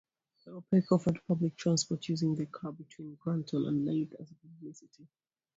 Peck 0.71 0.91
offered 0.91 1.19
public 1.27 1.55
transport 1.55 2.09
using 2.09 2.33
the 2.33 2.47
car, 2.47 2.71
between 2.71 3.13
Granton 3.21 3.67
and 3.67 3.85
Leith 3.85 4.15
as 4.19 4.31
publicity. 4.41 5.07